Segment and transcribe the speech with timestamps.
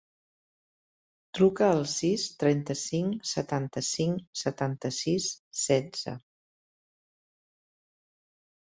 [1.39, 5.29] Truca al sis, trenta-cinc, setanta-cinc, setanta-sis,
[5.69, 6.17] setze.